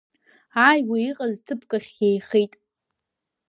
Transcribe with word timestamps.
Ааигәа 0.65 0.97
иҟаз 1.09 1.35
ҭыԥк 1.45 1.71
ахь 1.77 1.91
еихеит. 2.07 2.53